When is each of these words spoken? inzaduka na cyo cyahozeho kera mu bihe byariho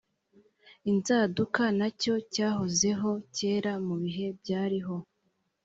inzaduka 0.91 1.63
na 1.79 1.87
cyo 2.01 2.15
cyahozeho 2.33 3.09
kera 3.35 3.73
mu 3.85 3.95
bihe 4.03 4.27
byariho 4.39 4.95